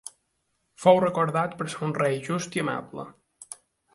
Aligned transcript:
Fou 0.85 1.01
recordat 1.03 1.53
per 1.59 1.67
ser 1.75 1.83
un 1.87 1.93
rei 1.99 2.17
just 2.29 2.59
i 2.59 2.65
amable. 2.65 3.05